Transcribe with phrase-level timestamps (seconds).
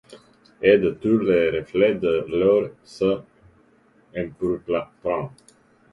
[0.63, 5.31] Et, de tous les reflets de l’heure s’empourprant